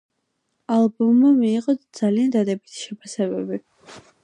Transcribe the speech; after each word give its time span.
ალბომმა 0.75 1.33
მიიღო 1.41 1.75
ძალიან 1.99 2.33
დადებითი 2.37 2.83
შეფასებები. 2.87 3.63